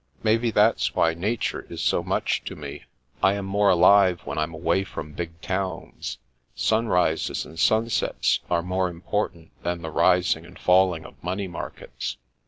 [0.23, 2.85] Maybe that's why nature is so much to me.
[3.21, 6.17] I am more alive when I'm away from big towns.
[6.55, 12.17] Sunrises and sunsets are more important than the rising and falling of money markets.